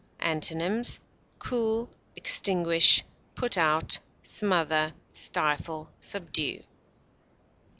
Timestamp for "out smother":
3.55-4.93